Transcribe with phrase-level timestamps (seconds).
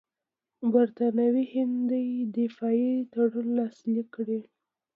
[0.73, 2.03] برټانوي هند دې
[2.35, 4.41] دفاعي تړون لاسلیک کړي.